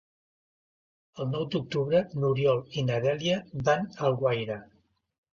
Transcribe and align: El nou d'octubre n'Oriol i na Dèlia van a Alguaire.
El 1.23 1.27
nou 1.33 1.43
d'octubre 1.55 1.99
n'Oriol 2.23 2.63
i 2.81 2.85
na 2.87 2.97
Dèlia 3.03 3.35
van 3.69 3.85
a 3.99 4.07
Alguaire. 4.09 4.57